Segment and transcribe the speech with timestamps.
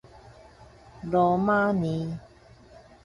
[1.11, 2.17] 羅馬尼